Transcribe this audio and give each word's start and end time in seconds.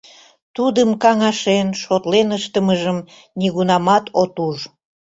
Тудым 0.55 0.89
каҥашен, 1.03 1.67
шотлен 1.81 2.27
ыштымыжым 2.37 2.97
нигунамат 3.39 4.05
от 4.21 4.35
уж. 4.47 4.57